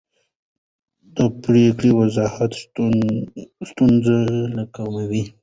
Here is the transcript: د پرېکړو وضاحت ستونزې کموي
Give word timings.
د 1.15 1.17
پرېکړو 1.43 1.89
وضاحت 2.01 2.51
ستونزې 3.69 4.19
کموي 4.75 5.23